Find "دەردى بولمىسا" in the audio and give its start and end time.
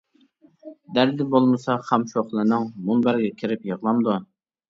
0.97-1.75